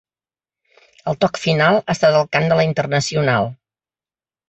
[1.11, 3.51] El toc final ha estat el cant de ‘La internacional’.